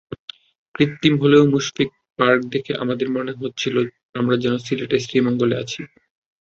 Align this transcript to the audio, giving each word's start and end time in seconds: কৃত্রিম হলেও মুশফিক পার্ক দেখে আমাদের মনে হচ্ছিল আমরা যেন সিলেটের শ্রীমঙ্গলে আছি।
কৃত্রিম 0.75 1.15
হলেও 1.23 1.43
মুশফিক 1.53 1.89
পার্ক 2.19 2.41
দেখে 2.53 2.73
আমাদের 2.83 3.07
মনে 3.09 3.31
হচ্ছিল 3.41 3.75
আমরা 4.15 4.35
যেন 4.43 4.53
সিলেটের 4.65 5.03
শ্রীমঙ্গলে 5.05 5.55
আছি। 5.63 5.81